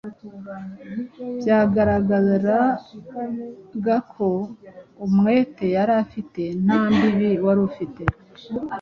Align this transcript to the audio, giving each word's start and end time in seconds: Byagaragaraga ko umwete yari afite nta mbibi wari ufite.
Byagaragaraga 1.39 3.95
ko 4.13 4.27
umwete 5.05 5.65
yari 5.75 5.93
afite 6.03 6.41
nta 6.63 6.81
mbibi 6.93 7.31
wari 7.45 7.61
ufite. 7.69 8.01